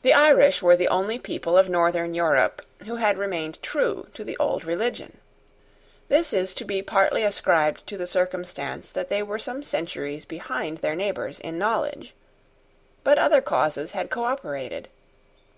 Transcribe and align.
The 0.00 0.14
Irish 0.14 0.62
were 0.62 0.74
the 0.74 0.88
only 0.88 1.18
people 1.18 1.58
of 1.58 1.68
northern 1.68 2.14
Europe 2.14 2.64
who 2.86 2.96
had 2.96 3.18
remained 3.18 3.62
true 3.62 4.06
to 4.14 4.24
the 4.24 4.38
old 4.38 4.64
religion. 4.64 5.18
This 6.08 6.32
is 6.32 6.54
to 6.54 6.64
be 6.64 6.80
partly 6.80 7.22
ascribed 7.24 7.86
to 7.88 7.98
the 7.98 8.06
circumstance 8.06 8.90
that 8.90 9.10
they 9.10 9.22
were 9.22 9.38
some 9.38 9.62
centuries 9.62 10.24
behind 10.24 10.78
their 10.78 10.94
neighbours 10.96 11.40
in 11.40 11.58
knowledge. 11.58 12.14
But 13.02 13.18
other 13.18 13.42
causes 13.42 13.92
had 13.92 14.08
cooperated. 14.08 14.88